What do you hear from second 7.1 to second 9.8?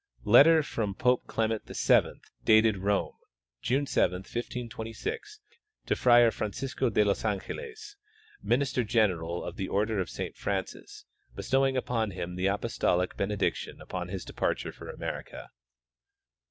Angeles, minister general of the